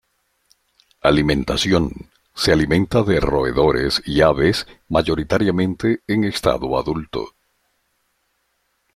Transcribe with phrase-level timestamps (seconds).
[1.03, 7.35] Alimentación: Se alimenta de roedores y aves mayoritariamente en estado adulto.